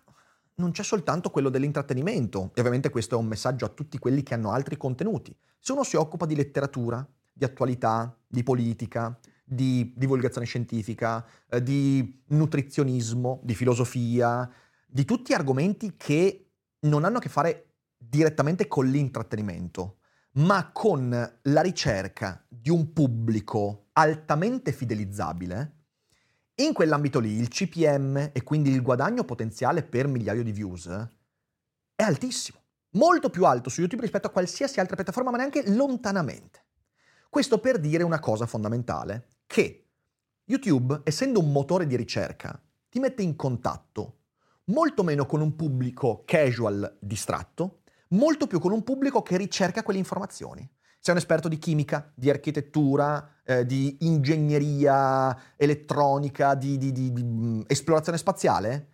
non 0.55 0.71
c'è 0.71 0.83
soltanto 0.83 1.29
quello 1.29 1.49
dell'intrattenimento, 1.49 2.51
e 2.53 2.59
ovviamente 2.59 2.89
questo 2.89 3.15
è 3.15 3.17
un 3.17 3.27
messaggio 3.27 3.65
a 3.65 3.69
tutti 3.69 3.97
quelli 3.97 4.23
che 4.23 4.33
hanno 4.33 4.51
altri 4.51 4.77
contenuti. 4.77 5.35
Se 5.57 5.71
uno 5.71 5.83
si 5.83 5.95
occupa 5.95 6.25
di 6.25 6.35
letteratura, 6.35 7.07
di 7.33 7.45
attualità, 7.45 8.15
di 8.27 8.43
politica, 8.43 9.17
di 9.43 9.93
divulgazione 9.95 10.45
scientifica, 10.45 11.25
eh, 11.49 11.63
di 11.63 12.21
nutrizionismo, 12.27 13.39
di 13.43 13.55
filosofia, 13.55 14.49
di 14.85 15.05
tutti 15.05 15.33
argomenti 15.33 15.95
che 15.97 16.51
non 16.81 17.03
hanno 17.03 17.17
a 17.17 17.21
che 17.21 17.29
fare 17.29 17.75
direttamente 17.97 18.67
con 18.67 18.85
l'intrattenimento, 18.85 19.97
ma 20.33 20.71
con 20.71 21.09
la 21.41 21.61
ricerca 21.61 22.45
di 22.47 22.69
un 22.69 22.93
pubblico 22.93 23.87
altamente 23.93 24.71
fidelizzabile, 24.71 25.78
in 26.63 26.73
quell'ambito 26.73 27.19
lì 27.19 27.31
il 27.31 27.47
CPM 27.47 28.31
e 28.33 28.43
quindi 28.43 28.69
il 28.71 28.81
guadagno 28.81 29.23
potenziale 29.23 29.83
per 29.83 30.07
migliaio 30.07 30.43
di 30.43 30.51
views 30.51 30.87
è 31.95 32.03
altissimo, 32.03 32.59
molto 32.91 33.29
più 33.29 33.45
alto 33.45 33.69
su 33.69 33.81
YouTube 33.81 34.03
rispetto 34.03 34.27
a 34.27 34.31
qualsiasi 34.31 34.79
altra 34.79 34.95
piattaforma, 34.95 35.31
ma 35.31 35.37
neanche 35.37 35.69
lontanamente. 35.69 36.65
Questo 37.29 37.59
per 37.59 37.79
dire 37.79 38.03
una 38.03 38.19
cosa 38.19 38.45
fondamentale, 38.45 39.35
che 39.45 39.87
YouTube, 40.45 41.01
essendo 41.03 41.39
un 41.39 41.51
motore 41.51 41.85
di 41.85 41.95
ricerca, 41.95 42.61
ti 42.89 42.99
mette 42.99 43.21
in 43.21 43.35
contatto 43.35 44.17
molto 44.65 45.03
meno 45.03 45.25
con 45.25 45.41
un 45.41 45.55
pubblico 45.55 46.23
casual 46.25 46.97
distratto, 46.99 47.81
molto 48.09 48.47
più 48.47 48.59
con 48.59 48.71
un 48.71 48.83
pubblico 48.83 49.21
che 49.21 49.37
ricerca 49.37 49.83
quelle 49.83 49.99
informazioni. 49.99 50.67
Sei 51.01 51.13
un 51.13 51.19
esperto 51.19 51.47
di 51.47 51.57
chimica, 51.57 52.11
di 52.13 52.29
architettura, 52.29 53.37
eh, 53.45 53.65
di 53.65 53.97
ingegneria 54.01 55.55
elettronica, 55.55 56.55
di, 56.55 56.77
di, 56.77 56.91
di, 56.91 57.13
di 57.13 57.23
mm, 57.23 57.61
esplorazione 57.67 58.17
spaziale? 58.17 58.87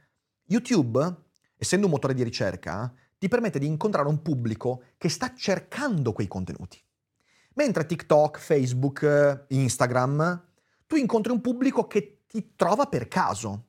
YouTube, 0.46 1.16
essendo 1.58 1.88
un 1.88 1.92
motore 1.92 2.14
di 2.14 2.24
ricerca, 2.24 2.94
ti 3.18 3.28
permette 3.28 3.58
di 3.58 3.66
incontrare 3.66 4.08
un 4.08 4.22
pubblico 4.22 4.84
che 4.98 5.10
sta 5.10 5.34
cercando 5.36 6.14
quei 6.14 6.28
contenuti. 6.28 6.80
Mentre 7.56 7.88
TikTok, 7.88 8.38
Facebook, 8.38 9.46
Instagram, 9.48 10.46
tu 10.86 10.98
incontri 10.98 11.32
un 11.32 11.42
pubblico 11.42 11.88
che 11.88 12.22
ti 12.28 12.54
trova 12.56 12.86
per 12.86 13.08
caso, 13.08 13.66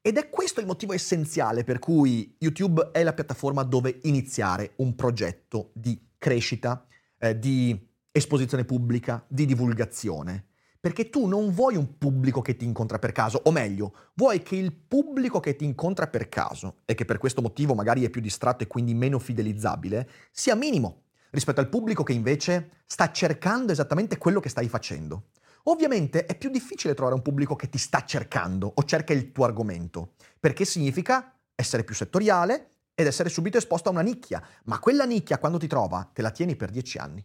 ed 0.00 0.18
è 0.18 0.28
questo 0.28 0.60
il 0.60 0.66
motivo 0.66 0.92
essenziale 0.92 1.64
per 1.64 1.78
cui 1.78 2.36
YouTube 2.38 2.90
è 2.92 3.02
la 3.02 3.12
piattaforma 3.12 3.62
dove 3.62 4.00
iniziare 4.02 4.72
un 4.76 4.94
progetto 4.94 5.70
di 5.74 6.10
crescita, 6.18 6.86
eh, 7.22 7.38
di 7.38 7.78
esposizione 8.10 8.64
pubblica, 8.64 9.24
di 9.28 9.46
divulgazione. 9.46 10.46
Perché 10.80 11.08
tu 11.08 11.26
non 11.26 11.52
vuoi 11.52 11.76
un 11.76 11.96
pubblico 11.96 12.40
che 12.40 12.56
ti 12.56 12.64
incontra 12.64 12.98
per 12.98 13.12
caso, 13.12 13.40
o 13.44 13.52
meglio, 13.52 13.94
vuoi 14.14 14.42
che 14.42 14.56
il 14.56 14.72
pubblico 14.72 15.38
che 15.38 15.54
ti 15.54 15.64
incontra 15.64 16.08
per 16.08 16.28
caso, 16.28 16.78
e 16.84 16.94
che 16.94 17.04
per 17.04 17.18
questo 17.18 17.40
motivo 17.40 17.74
magari 17.74 18.04
è 18.04 18.10
più 18.10 18.20
distratto 18.20 18.64
e 18.64 18.66
quindi 18.66 18.92
meno 18.92 19.20
fidelizzabile, 19.20 20.08
sia 20.32 20.56
minimo 20.56 21.04
rispetto 21.30 21.60
al 21.60 21.68
pubblico 21.68 22.02
che 22.02 22.12
invece 22.12 22.82
sta 22.84 23.12
cercando 23.12 23.70
esattamente 23.70 24.18
quello 24.18 24.40
che 24.40 24.48
stai 24.48 24.68
facendo. 24.68 25.28
Ovviamente 25.64 26.26
è 26.26 26.36
più 26.36 26.50
difficile 26.50 26.94
trovare 26.94 27.14
un 27.14 27.22
pubblico 27.22 27.54
che 27.54 27.68
ti 27.68 27.78
sta 27.78 28.04
cercando 28.04 28.72
o 28.74 28.82
cerca 28.82 29.12
il 29.12 29.30
tuo 29.30 29.44
argomento, 29.44 30.14
perché 30.40 30.64
significa 30.64 31.38
essere 31.54 31.84
più 31.84 31.94
settoriale 31.94 32.71
ed 32.94 33.06
essere 33.06 33.28
subito 33.28 33.58
esposto 33.58 33.88
a 33.88 33.92
una 33.92 34.02
nicchia, 34.02 34.42
ma 34.64 34.78
quella 34.78 35.04
nicchia 35.04 35.38
quando 35.38 35.58
ti 35.58 35.66
trova 35.66 36.08
te 36.12 36.22
la 36.22 36.30
tieni 36.30 36.56
per 36.56 36.70
dieci 36.70 36.98
anni. 36.98 37.24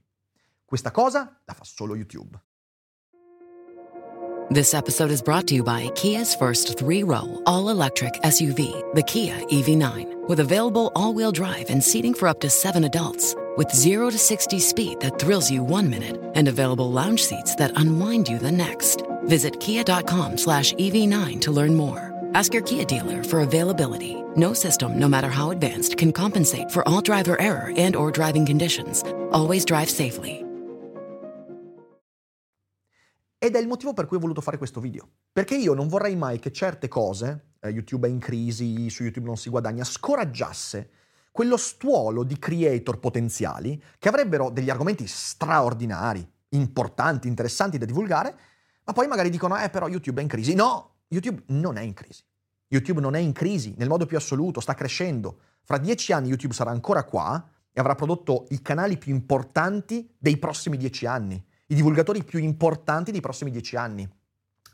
Questa 0.65 0.91
cosa 0.91 1.41
la 1.45 1.53
fa 1.53 1.63
solo 1.63 1.95
YouTube. 1.95 2.39
This 4.49 4.73
episode 4.73 5.11
is 5.11 5.21
brought 5.21 5.45
to 5.47 5.55
you 5.55 5.63
by 5.63 5.91
Kia's 5.93 6.33
first 6.33 6.77
three-row 6.77 7.41
all-electric 7.45 8.21
SUV, 8.23 8.93
the 8.93 9.03
Kia 9.03 9.35
EV9, 9.49 10.27
with 10.27 10.39
available 10.39 10.89
all-wheel 10.95 11.31
drive 11.31 11.69
and 11.69 11.83
seating 11.83 12.13
for 12.13 12.29
up 12.29 12.39
to 12.39 12.49
seven 12.49 12.85
adults. 12.85 13.35
with 13.57 13.73
0 13.73 14.11
to 14.11 14.17
60 14.17 14.59
speed 14.59 14.99
that 15.01 15.19
thrills 15.19 15.51
you 15.51 15.63
one 15.63 15.89
minute 15.89 16.21
and 16.35 16.47
available 16.47 16.91
lounge 16.91 17.23
seats 17.23 17.55
that 17.55 17.71
unwind 17.75 18.29
you 18.29 18.37
the 18.37 18.51
next. 18.51 19.01
Visit 19.25 19.59
kia.com 19.59 20.37
slash 20.37 20.73
EV9 20.73 21.41
to 21.41 21.51
learn 21.51 21.75
more. 21.75 22.16
Ask 22.37 22.53
your 22.53 22.61
Kia 22.61 22.85
dealer 22.85 23.23
for 23.23 23.39
availability. 23.39 24.15
No 24.35 24.53
system, 24.53 24.99
no 24.99 25.07
matter 25.07 25.27
how 25.27 25.49
advanced, 25.49 25.95
can 25.97 26.11
compensate 26.11 26.69
for 26.69 26.87
all 26.87 27.01
driver 27.01 27.35
error 27.41 27.73
and 27.75 27.95
or 27.95 28.11
driving 28.11 28.45
conditions. 28.45 29.01
Always 29.31 29.63
drive 29.63 29.89
safely. 29.89 30.45
Ed 33.39 33.55
è 33.55 33.59
il 33.59 33.65
motivo 33.65 33.93
per 33.93 34.05
cui 34.05 34.17
ho 34.17 34.19
voluto 34.19 34.41
fare 34.41 34.59
questo 34.59 34.79
video. 34.79 35.09
Perché 35.33 35.55
io 35.55 35.73
non 35.73 35.87
vorrei 35.87 36.15
mai 36.15 36.37
che 36.37 36.51
certe 36.51 36.87
cose, 36.87 37.53
eh, 37.59 37.69
YouTube 37.69 38.07
è 38.07 38.11
in 38.11 38.19
crisi, 38.19 38.87
su 38.91 39.01
YouTube 39.01 39.25
non 39.25 39.37
si 39.37 39.49
guadagna, 39.49 39.83
scoraggiasse 39.83 40.91
quello 41.31 41.57
stuolo 41.57 42.21
di 42.21 42.37
creator 42.37 42.99
potenziali 42.99 43.81
che 43.97 44.09
avrebbero 44.09 44.51
degli 44.51 44.69
argomenti 44.69 45.07
straordinari, 45.07 46.23
importanti, 46.49 47.27
interessanti 47.27 47.79
da 47.79 47.85
divulgare, 47.85 48.37
ma 48.83 48.93
poi 48.93 49.07
magari 49.07 49.31
dicono, 49.31 49.57
eh 49.57 49.71
però 49.71 49.87
YouTube 49.87 50.19
è 50.19 50.23
in 50.23 50.29
crisi. 50.29 50.53
No, 50.53 50.97
YouTube 51.09 51.43
non 51.47 51.77
è 51.77 51.81
in 51.81 51.93
crisi. 51.93 52.23
YouTube 52.67 53.01
non 53.01 53.15
è 53.15 53.19
in 53.19 53.31
crisi 53.31 53.73
nel 53.77 53.87
modo 53.87 54.05
più 54.05 54.17
assoluto, 54.17 54.59
sta 54.59 54.73
crescendo. 54.73 55.39
Fra 55.63 55.77
dieci 55.77 56.11
anni 56.11 56.29
YouTube 56.29 56.53
sarà 56.53 56.71
ancora 56.71 57.03
qua 57.03 57.49
e 57.71 57.79
avrà 57.79 57.95
prodotto 57.95 58.45
i 58.49 58.61
canali 58.61 58.97
più 58.97 59.13
importanti 59.13 60.13
dei 60.17 60.37
prossimi 60.37 60.77
dieci 60.77 61.05
anni, 61.05 61.41
i 61.67 61.75
divulgatori 61.75 62.23
più 62.23 62.39
importanti 62.39 63.11
dei 63.11 63.21
prossimi 63.21 63.51
dieci 63.51 63.75
anni, 63.75 64.09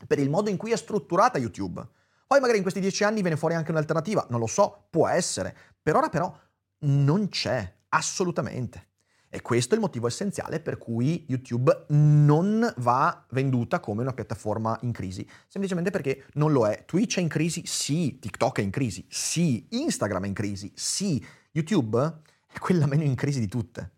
per 0.08 0.20
il 0.20 0.30
modo 0.30 0.50
in 0.50 0.58
cui 0.58 0.72
è 0.72 0.78
strutturata 0.78 1.38
YouTube. 1.38 1.86
Poi 2.26 2.40
magari 2.40 2.58
in 2.58 2.64
questi 2.64 2.80
dieci 2.80 3.04
anni 3.04 3.22
viene 3.22 3.38
fuori 3.38 3.56
anche 3.56 3.72
un'alternativa, 3.72 4.26
non 4.30 4.40
lo 4.40 4.48
so, 4.48 4.88
può 4.90 5.08
essere. 5.08 5.56
Per 5.82 5.96
ora 5.96 6.10
però 6.10 6.36
non 6.80 7.30
c'è, 7.30 7.74
assolutamente. 7.90 8.88
E 9.34 9.42
questo 9.42 9.74
è 9.74 9.78
il 9.78 9.82
motivo 9.82 10.06
essenziale 10.06 10.60
per 10.60 10.78
cui 10.78 11.26
YouTube 11.28 11.86
non 11.88 12.72
va 12.78 13.26
venduta 13.32 13.80
come 13.80 14.04
una 14.04 14.14
piattaforma 14.14 14.78
in 14.84 14.92
crisi, 14.92 15.28
semplicemente 15.48 15.90
perché 15.90 16.26
non 16.34 16.52
lo 16.52 16.68
è. 16.68 16.86
Twitch 16.86 17.18
è 17.18 17.22
in 17.22 17.30
crisi? 17.30 17.64
Sì. 17.66 18.20
TikTok 18.20 18.60
è 18.60 18.62
in 18.62 18.70
crisi? 18.70 19.04
Sì. 19.10 19.66
Instagram 19.72 20.26
è 20.26 20.28
in 20.28 20.36
crisi? 20.36 20.72
Sì. 20.76 21.26
YouTube 21.50 22.22
è 22.46 22.60
quella 22.60 22.86
meno 22.86 23.02
in 23.02 23.16
crisi 23.16 23.40
di 23.40 23.48
tutte. 23.48 23.94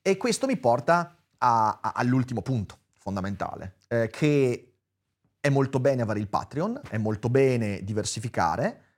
E 0.00 0.16
questo 0.16 0.46
mi 0.46 0.56
porta 0.56 1.14
a, 1.36 1.78
a, 1.82 1.92
all'ultimo 1.94 2.40
punto 2.40 2.78
fondamentale, 2.96 3.76
eh, 3.86 4.08
che 4.10 4.76
è 5.40 5.50
molto 5.50 5.78
bene 5.78 6.00
avere 6.00 6.20
il 6.20 6.28
Patreon, 6.28 6.80
è 6.88 6.96
molto 6.96 7.28
bene 7.28 7.84
diversificare, 7.84 8.89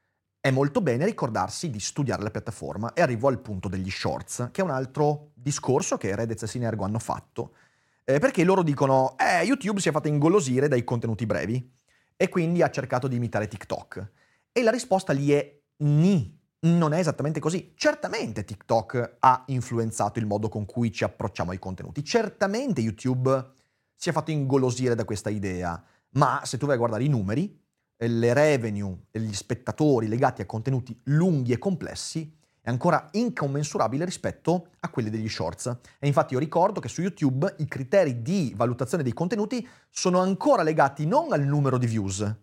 è 0.42 0.50
molto 0.50 0.80
bene 0.80 1.04
ricordarsi 1.04 1.70
di 1.70 1.78
studiare 1.78 2.20
la 2.20 2.32
piattaforma 2.32 2.94
e 2.94 3.00
arrivo 3.00 3.28
al 3.28 3.38
punto 3.38 3.68
degli 3.68 3.88
shorts, 3.88 4.48
che 4.50 4.60
è 4.60 4.64
un 4.64 4.70
altro 4.70 5.30
discorso 5.34 5.96
che 5.96 6.16
Redez 6.16 6.42
e 6.42 6.46
Sinergo 6.48 6.82
hanno 6.82 6.98
fatto, 6.98 7.54
eh, 8.02 8.18
perché 8.18 8.42
loro 8.42 8.64
dicono, 8.64 9.14
eh, 9.18 9.44
YouTube 9.44 9.78
si 9.78 9.88
è 9.88 9.92
fatto 9.92 10.08
ingolosire 10.08 10.66
dai 10.66 10.82
contenuti 10.82 11.26
brevi 11.26 11.72
e 12.16 12.28
quindi 12.28 12.60
ha 12.60 12.70
cercato 12.70 13.06
di 13.06 13.14
imitare 13.14 13.46
TikTok. 13.46 14.10
E 14.50 14.62
la 14.64 14.72
risposta 14.72 15.12
lì 15.12 15.30
è 15.30 15.60
ni, 15.84 16.36
non 16.62 16.92
è 16.92 16.98
esattamente 16.98 17.38
così. 17.38 17.74
Certamente 17.76 18.44
TikTok 18.44 19.18
ha 19.20 19.44
influenzato 19.46 20.18
il 20.18 20.26
modo 20.26 20.48
con 20.48 20.66
cui 20.66 20.90
ci 20.90 21.04
approcciamo 21.04 21.52
ai 21.52 21.60
contenuti, 21.60 22.02
certamente 22.02 22.80
YouTube 22.80 23.52
si 23.94 24.08
è 24.08 24.12
fatto 24.12 24.32
ingolosire 24.32 24.96
da 24.96 25.04
questa 25.04 25.30
idea, 25.30 25.80
ma 26.14 26.40
se 26.42 26.58
tu 26.58 26.66
vai 26.66 26.74
a 26.74 26.78
guardare 26.78 27.04
i 27.04 27.08
numeri, 27.08 27.61
le 28.08 28.32
revenue 28.32 28.96
degli 29.10 29.32
spettatori 29.34 30.08
legati 30.08 30.42
a 30.42 30.46
contenuti 30.46 30.98
lunghi 31.04 31.52
e 31.52 31.58
complessi 31.58 32.40
è 32.60 32.70
ancora 32.70 33.08
incommensurabile 33.10 34.04
rispetto 34.04 34.68
a 34.80 34.88
quelli 34.88 35.10
degli 35.10 35.28
shorts. 35.28 35.66
E 35.98 36.06
infatti 36.06 36.34
io 36.34 36.38
ricordo 36.38 36.78
che 36.78 36.88
su 36.88 37.00
YouTube 37.00 37.54
i 37.58 37.66
criteri 37.66 38.22
di 38.22 38.52
valutazione 38.54 39.02
dei 39.02 39.12
contenuti 39.12 39.66
sono 39.90 40.20
ancora 40.20 40.62
legati 40.62 41.04
non 41.04 41.32
al 41.32 41.42
numero 41.42 41.76
di 41.76 41.86
views, 41.86 42.34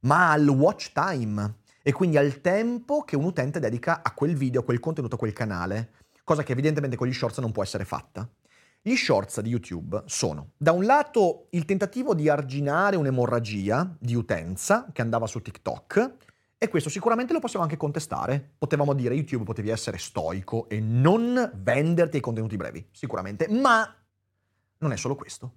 ma 0.00 0.30
al 0.30 0.46
watch 0.46 0.92
time 0.92 1.60
e 1.82 1.92
quindi 1.92 2.18
al 2.18 2.42
tempo 2.42 3.02
che 3.02 3.16
un 3.16 3.24
utente 3.24 3.60
dedica 3.60 4.02
a 4.02 4.12
quel 4.12 4.36
video, 4.36 4.60
a 4.60 4.64
quel 4.64 4.78
contenuto, 4.78 5.14
a 5.14 5.18
quel 5.18 5.32
canale, 5.32 5.92
cosa 6.22 6.42
che 6.42 6.52
evidentemente 6.52 6.96
con 6.96 7.08
gli 7.08 7.12
shorts 7.12 7.38
non 7.38 7.50
può 7.50 7.62
essere 7.62 7.86
fatta. 7.86 8.28
Gli 8.84 8.96
shorts 8.96 9.40
di 9.42 9.48
YouTube 9.48 10.02
sono, 10.06 10.54
da 10.56 10.72
un 10.72 10.84
lato, 10.84 11.46
il 11.50 11.64
tentativo 11.64 12.16
di 12.16 12.28
arginare 12.28 12.96
un'emorragia 12.96 13.96
di 13.96 14.16
utenza 14.16 14.88
che 14.92 15.02
andava 15.02 15.28
su 15.28 15.40
TikTok, 15.40 16.14
e 16.58 16.68
questo 16.68 16.90
sicuramente 16.90 17.32
lo 17.32 17.38
possiamo 17.38 17.64
anche 17.64 17.76
contestare. 17.76 18.54
Potevamo 18.58 18.92
dire 18.92 19.14
YouTube 19.14 19.44
potevi 19.44 19.68
essere 19.68 19.98
stoico 19.98 20.68
e 20.68 20.80
non 20.80 21.52
venderti 21.62 22.16
i 22.16 22.20
contenuti 22.20 22.56
brevi, 22.56 22.84
sicuramente, 22.90 23.46
ma 23.48 23.88
non 24.78 24.90
è 24.90 24.96
solo 24.96 25.14
questo. 25.14 25.52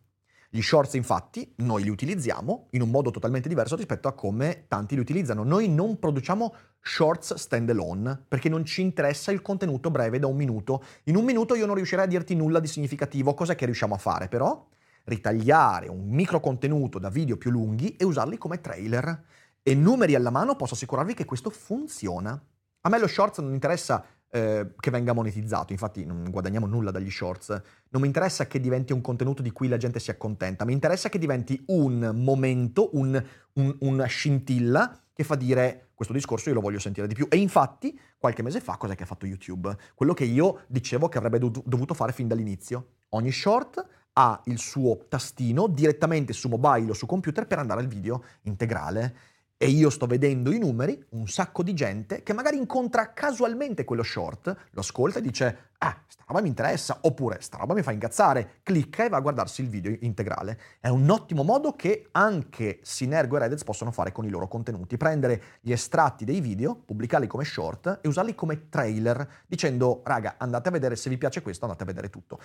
Gli 0.55 0.61
shorts 0.61 0.93
infatti 0.93 1.51
noi 1.57 1.83
li 1.83 1.89
utilizziamo 1.89 2.67
in 2.69 2.81
un 2.81 2.89
modo 2.89 3.11
totalmente 3.11 3.49
diverso 3.49 3.75
rispetto 3.75 4.07
a 4.07 4.13
come 4.13 4.67
tanti 4.69 4.95
li 4.95 5.01
utilizzano. 5.01 5.43
Noi 5.43 5.67
non 5.67 5.99
produciamo 5.99 6.53
shorts 6.79 7.33
standalone 7.33 8.23
perché 8.25 8.47
non 8.47 8.63
ci 8.63 8.79
interessa 8.79 9.33
il 9.33 9.41
contenuto 9.41 9.91
breve 9.91 10.17
da 10.17 10.27
un 10.27 10.37
minuto. 10.37 10.81
In 11.03 11.17
un 11.17 11.25
minuto 11.25 11.55
io 11.55 11.65
non 11.65 11.75
riuscirei 11.75 12.05
a 12.05 12.07
dirti 12.07 12.35
nulla 12.35 12.61
di 12.61 12.67
significativo, 12.67 13.33
cos'è 13.33 13.53
che 13.53 13.65
riusciamo 13.65 13.95
a 13.95 13.97
fare 13.97 14.29
però? 14.29 14.65
Ritagliare 15.03 15.89
un 15.89 16.07
micro 16.07 16.39
contenuto 16.39 16.99
da 16.99 17.09
video 17.09 17.35
più 17.35 17.51
lunghi 17.51 17.97
e 17.97 18.05
usarli 18.05 18.37
come 18.37 18.61
trailer. 18.61 19.23
E 19.61 19.75
numeri 19.75 20.15
alla 20.15 20.29
mano 20.29 20.55
posso 20.55 20.75
assicurarvi 20.75 21.15
che 21.15 21.25
questo 21.25 21.49
funziona. 21.49 22.41
A 22.79 22.89
me 22.89 22.97
lo 22.97 23.07
shorts 23.07 23.39
non 23.39 23.51
interessa 23.51 24.05
eh, 24.35 24.73
che 24.77 24.91
venga 24.91 25.13
monetizzato, 25.13 25.71
infatti 25.71 26.03
non 26.03 26.29
guadagniamo 26.29 26.65
nulla 26.65 26.91
dagli 26.91 27.09
shorts, 27.09 27.61
non 27.87 28.01
mi 28.01 28.07
interessa 28.07 28.47
che 28.47 28.59
diventi 28.59 28.91
un 28.91 28.99
contenuto 28.99 29.41
di 29.41 29.49
cui 29.51 29.69
la 29.69 29.77
gente 29.77 29.97
si 30.01 30.11
accontenta, 30.11 30.65
mi 30.65 30.73
interessa 30.73 31.07
che 31.07 31.17
diventi 31.17 31.63
un 31.67 32.11
momento, 32.15 32.89
un, 32.97 33.23
un, 33.53 33.75
una 33.79 34.05
scintilla 34.07 34.99
che 35.13 35.23
fa 35.23 35.35
dire 35.35 35.91
questo 35.95 36.13
discorso 36.13 36.49
io 36.49 36.55
lo 36.55 36.59
voglio 36.59 36.79
sentire 36.79 37.07
di 37.07 37.13
più. 37.13 37.27
E 37.29 37.37
infatti 37.37 37.97
qualche 38.17 38.43
mese 38.43 38.59
fa 38.59 38.75
cos'è 38.75 38.95
che 38.95 39.03
ha 39.03 39.05
fatto 39.05 39.25
YouTube? 39.25 39.73
Quello 39.93 40.13
che 40.13 40.25
io 40.25 40.63
dicevo 40.67 41.07
che 41.07 41.17
avrebbe 41.17 41.39
dovuto 41.39 41.93
fare 41.93 42.11
fin 42.11 42.27
dall'inizio. 42.27 42.87
Ogni 43.11 43.31
short 43.31 43.87
ha 44.11 44.41
il 44.45 44.59
suo 44.59 45.05
tastino 45.07 45.67
direttamente 45.67 46.33
su 46.33 46.49
mobile 46.49 46.91
o 46.91 46.93
su 46.93 47.05
computer 47.05 47.47
per 47.47 47.59
andare 47.59 47.79
al 47.79 47.87
video 47.87 48.21
integrale 48.41 49.15
e 49.57 49.69
io 49.69 49.89
sto 49.89 50.05
vedendo 50.05 50.51
i 50.51 50.59
numeri, 50.59 51.01
un 51.11 51.27
sacco 51.27 51.63
di 51.63 51.73
gente 51.73 52.23
che 52.23 52.33
magari 52.33 52.57
incontra 52.57 53.13
casualmente 53.13 53.85
quello 53.85 54.03
short, 54.03 54.55
lo 54.71 54.79
ascolta 54.81 55.19
e 55.19 55.21
dice 55.21 55.57
ah, 55.77 55.97
sta 56.07 56.23
roba 56.27 56.41
mi 56.41 56.49
interessa, 56.49 56.97
oppure 57.01 57.39
sta 57.39 57.57
roba 57.57 57.73
mi 57.73 57.81
fa 57.81 57.91
incazzare, 57.91 58.59
clicca 58.63 59.05
e 59.05 59.09
va 59.09 59.17
a 59.17 59.21
guardarsi 59.21 59.61
il 59.61 59.69
video 59.69 59.95
integrale. 60.01 60.59
È 60.81 60.89
un 60.89 61.09
ottimo 61.09 61.43
modo 61.43 61.73
che 61.73 62.09
anche 62.11 62.79
Sinergo 62.81 63.37
e 63.37 63.39
Reddit 63.39 63.63
possono 63.63 63.91
fare 63.91 64.11
con 64.11 64.25
i 64.25 64.29
loro 64.29 64.47
contenuti, 64.47 64.97
prendere 64.97 65.41
gli 65.61 65.71
estratti 65.71 66.25
dei 66.25 66.41
video, 66.41 66.75
pubblicarli 66.75 67.27
come 67.27 67.45
short 67.45 67.99
e 68.01 68.07
usarli 68.09 68.35
come 68.35 68.67
trailer, 68.67 69.43
dicendo 69.47 70.01
raga 70.03 70.35
andate 70.37 70.67
a 70.67 70.71
vedere 70.71 70.97
se 70.97 71.09
vi 71.09 71.17
piace 71.17 71.41
questo, 71.41 71.63
andate 71.63 71.83
a 71.83 71.87
vedere 71.87 72.09
tutto. 72.09 72.39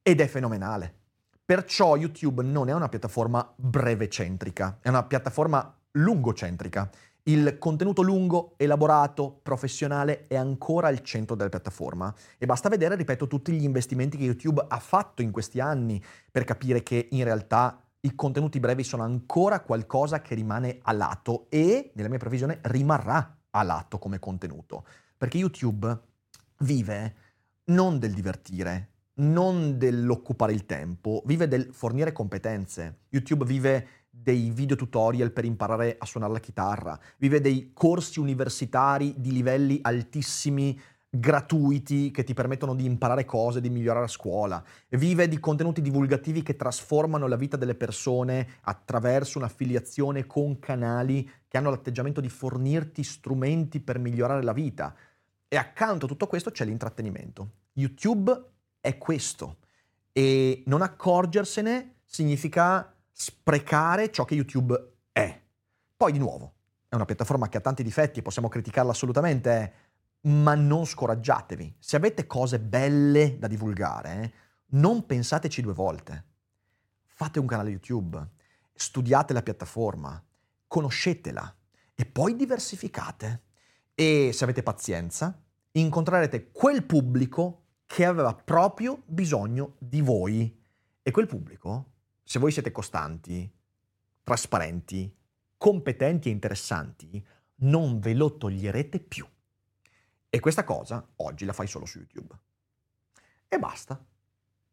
Ed 0.00 0.20
è 0.20 0.26
fenomenale. 0.28 0.94
Perciò 1.44 1.96
YouTube 1.96 2.42
non 2.42 2.68
è 2.68 2.72
una 2.72 2.88
piattaforma 2.88 3.52
breve 3.54 4.08
centrica, 4.08 4.78
è 4.80 4.88
una 4.88 5.04
piattaforma 5.04 5.75
lungocentrica. 5.96 6.90
Il 7.24 7.58
contenuto 7.58 8.02
lungo, 8.02 8.54
elaborato, 8.56 9.40
professionale 9.42 10.26
è 10.28 10.36
ancora 10.36 10.86
al 10.88 11.02
centro 11.02 11.34
della 11.34 11.48
piattaforma 11.48 12.14
e 12.38 12.46
basta 12.46 12.68
vedere, 12.68 12.94
ripeto, 12.94 13.26
tutti 13.26 13.52
gli 13.52 13.64
investimenti 13.64 14.16
che 14.16 14.24
YouTube 14.24 14.64
ha 14.68 14.78
fatto 14.78 15.22
in 15.22 15.32
questi 15.32 15.58
anni 15.58 16.02
per 16.30 16.44
capire 16.44 16.84
che 16.84 17.08
in 17.10 17.24
realtà 17.24 17.80
i 18.00 18.14
contenuti 18.14 18.60
brevi 18.60 18.84
sono 18.84 19.02
ancora 19.02 19.60
qualcosa 19.60 20.22
che 20.22 20.36
rimane 20.36 20.78
a 20.82 20.92
lato 20.92 21.46
e, 21.48 21.90
nella 21.94 22.08
mia 22.08 22.18
previsione, 22.18 22.60
rimarrà 22.62 23.36
a 23.50 23.62
lato 23.64 23.98
come 23.98 24.20
contenuto. 24.20 24.86
Perché 25.16 25.38
YouTube 25.38 25.98
vive 26.58 27.14
non 27.64 27.98
del 27.98 28.12
divertire, 28.12 28.90
non 29.14 29.78
dell'occupare 29.78 30.52
il 30.52 30.64
tempo, 30.66 31.22
vive 31.26 31.48
del 31.48 31.70
fornire 31.72 32.12
competenze. 32.12 32.98
YouTube 33.08 33.44
vive 33.44 34.05
dei 34.22 34.50
video 34.50 34.76
tutorial 34.76 35.30
per 35.30 35.44
imparare 35.44 35.96
a 35.98 36.04
suonare 36.06 36.32
la 36.32 36.40
chitarra, 36.40 36.98
vive 37.18 37.40
dei 37.40 37.70
corsi 37.72 38.18
universitari 38.18 39.14
di 39.16 39.32
livelli 39.32 39.78
altissimi 39.82 40.78
gratuiti 41.08 42.10
che 42.10 42.24
ti 42.24 42.34
permettono 42.34 42.74
di 42.74 42.84
imparare 42.84 43.24
cose, 43.24 43.60
di 43.60 43.70
migliorare 43.70 44.04
a 44.04 44.08
scuola, 44.08 44.62
vive 44.90 45.28
di 45.28 45.38
contenuti 45.38 45.80
divulgativi 45.80 46.42
che 46.42 46.56
trasformano 46.56 47.26
la 47.26 47.36
vita 47.36 47.56
delle 47.56 47.74
persone 47.74 48.58
attraverso 48.62 49.38
un'affiliazione 49.38 50.26
con 50.26 50.58
canali 50.58 51.28
che 51.48 51.56
hanno 51.56 51.70
l'atteggiamento 51.70 52.20
di 52.20 52.28
fornirti 52.28 53.02
strumenti 53.02 53.80
per 53.80 53.98
migliorare 53.98 54.42
la 54.42 54.52
vita. 54.52 54.94
E 55.48 55.56
accanto 55.56 56.06
a 56.06 56.08
tutto 56.08 56.26
questo 56.26 56.50
c'è 56.50 56.64
l'intrattenimento. 56.64 57.50
YouTube 57.74 58.50
è 58.80 58.98
questo 58.98 59.58
e 60.12 60.62
non 60.66 60.82
accorgersene 60.82 61.96
significa 62.04 62.95
sprecare 63.18 64.10
ciò 64.10 64.26
che 64.26 64.34
YouTube 64.34 64.98
è. 65.10 65.42
Poi 65.96 66.12
di 66.12 66.18
nuovo, 66.18 66.52
è 66.86 66.94
una 66.94 67.06
piattaforma 67.06 67.48
che 67.48 67.56
ha 67.56 67.62
tanti 67.62 67.82
difetti, 67.82 68.20
possiamo 68.20 68.50
criticarla 68.50 68.90
assolutamente, 68.90 69.72
ma 70.26 70.54
non 70.54 70.84
scoraggiatevi. 70.84 71.76
Se 71.78 71.96
avete 71.96 72.26
cose 72.26 72.60
belle 72.60 73.38
da 73.38 73.46
divulgare, 73.46 74.34
non 74.72 75.06
pensateci 75.06 75.62
due 75.62 75.72
volte. 75.72 76.24
Fate 77.06 77.38
un 77.38 77.46
canale 77.46 77.70
YouTube, 77.70 78.22
studiate 78.74 79.32
la 79.32 79.42
piattaforma, 79.42 80.22
conoscetela 80.66 81.56
e 81.94 82.04
poi 82.04 82.36
diversificate. 82.36 83.44
E 83.94 84.30
se 84.34 84.44
avete 84.44 84.62
pazienza, 84.62 85.42
incontrerete 85.72 86.50
quel 86.52 86.84
pubblico 86.84 87.62
che 87.86 88.04
aveva 88.04 88.34
proprio 88.34 89.02
bisogno 89.06 89.76
di 89.78 90.02
voi. 90.02 90.64
E 91.00 91.10
quel 91.10 91.26
pubblico 91.26 91.92
se 92.28 92.40
voi 92.40 92.50
siete 92.50 92.72
costanti, 92.72 93.48
trasparenti, 94.24 95.16
competenti 95.56 96.28
e 96.28 96.32
interessanti, 96.32 97.24
non 97.58 98.00
ve 98.00 98.14
lo 98.14 98.36
toglierete 98.36 98.98
più. 98.98 99.24
E 100.28 100.40
questa 100.40 100.64
cosa 100.64 101.06
oggi 101.18 101.44
la 101.44 101.52
fai 101.52 101.68
solo 101.68 101.86
su 101.86 101.98
YouTube. 101.98 102.36
E 103.46 103.58
basta. 103.60 104.04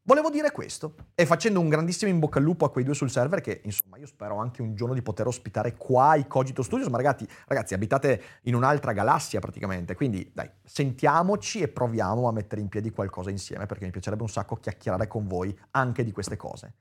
Volevo 0.01 0.31
dire 0.31 0.51
questo 0.51 0.95
e 1.13 1.27
facendo 1.27 1.59
un 1.59 1.69
grandissimo 1.69 2.09
in 2.09 2.17
bocca 2.17 2.39
al 2.39 2.43
lupo 2.43 2.65
a 2.65 2.71
quei 2.71 2.83
due 2.83 2.95
sul 2.95 3.11
server 3.11 3.39
che 3.39 3.61
insomma 3.65 3.97
io 3.97 4.07
spero 4.07 4.37
anche 4.37 4.63
un 4.63 4.73
giorno 4.73 4.95
di 4.95 5.03
poter 5.03 5.27
ospitare 5.27 5.75
qua 5.77 6.15
i 6.15 6.25
Cogito 6.25 6.63
Studios, 6.63 6.89
ma 6.89 6.97
ragazzi, 6.97 7.27
ragazzi 7.45 7.75
abitate 7.75 8.21
in 8.41 8.55
un'altra 8.55 8.93
galassia 8.93 9.39
praticamente, 9.39 9.93
quindi 9.93 10.31
dai, 10.33 10.49
sentiamoci 10.63 11.61
e 11.61 11.67
proviamo 11.67 12.27
a 12.27 12.31
mettere 12.31 12.61
in 12.61 12.67
piedi 12.67 12.89
qualcosa 12.89 13.29
insieme 13.29 13.67
perché 13.67 13.85
mi 13.85 13.91
piacerebbe 13.91 14.23
un 14.23 14.29
sacco 14.29 14.55
chiacchierare 14.55 15.07
con 15.07 15.27
voi 15.27 15.55
anche 15.69 16.03
di 16.03 16.11
queste 16.11 16.35
cose. 16.35 16.73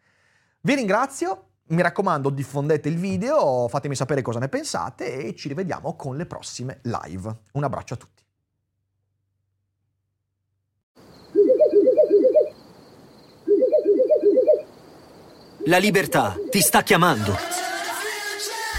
Vi 0.64 0.76
ringrazio, 0.76 1.46
mi 1.70 1.82
raccomando 1.82 2.30
diffondete 2.30 2.88
il 2.88 2.96
video, 2.96 3.66
fatemi 3.66 3.96
sapere 3.96 4.22
cosa 4.22 4.38
ne 4.38 4.48
pensate 4.48 5.16
e 5.16 5.34
ci 5.34 5.48
rivediamo 5.48 5.96
con 5.96 6.16
le 6.16 6.24
prossime 6.24 6.78
live. 6.82 7.36
Un 7.54 7.64
abbraccio 7.64 7.94
a 7.94 7.96
tutti. 7.96 8.22
La 15.66 15.78
libertà 15.78 16.36
ti 16.48 16.60
sta 16.60 16.84
chiamando. 16.84 17.36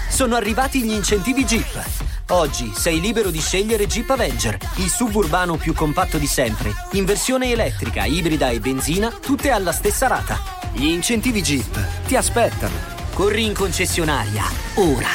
Sono 0.08 0.36
arrivati 0.36 0.82
gli 0.82 0.92
incentivi 0.92 1.44
Jeep. 1.44 2.02
Oggi 2.28 2.72
sei 2.74 2.98
libero 2.98 3.28
di 3.28 3.40
scegliere 3.40 3.86
Jeep 3.86 4.08
Avenger, 4.08 4.56
il 4.78 4.88
suburbano 4.88 5.58
più 5.58 5.74
compatto 5.74 6.16
di 6.16 6.26
sempre, 6.26 6.72
in 6.92 7.04
versione 7.04 7.50
elettrica, 7.50 8.06
ibrida 8.06 8.48
e 8.48 8.60
benzina, 8.60 9.10
tutte 9.10 9.50
alla 9.50 9.72
stessa 9.72 10.06
rata. 10.06 10.53
Gli 10.76 10.86
incentivi 10.86 11.40
Jeep 11.40 12.04
ti 12.04 12.16
aspettano. 12.16 12.74
Corri 13.12 13.44
in 13.44 13.54
concessionaria, 13.54 14.42
ora. 14.74 15.06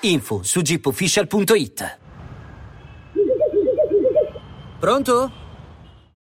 Info 0.00 0.42
su 0.42 0.62
jeepofficial.it. 0.62 1.98
Pronto? 4.80 5.41